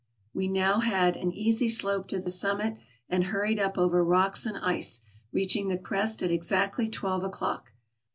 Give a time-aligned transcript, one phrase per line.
[0.33, 2.75] We had now an easy slope to the summit,
[3.07, 7.71] and hurried up over rocks and ice, reaching the crest at exactly twelve o'clock.